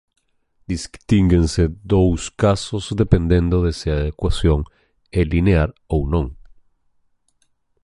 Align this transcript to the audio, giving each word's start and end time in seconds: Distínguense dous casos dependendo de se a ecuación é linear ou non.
Distínguense 0.71 1.63
dous 1.93 2.21
casos 2.43 2.83
dependendo 3.01 3.55
de 3.65 3.71
se 3.79 3.87
a 3.97 3.99
ecuación 4.13 4.59
é 5.19 5.21
linear 5.33 5.69
ou 5.95 6.01
non. 6.13 6.25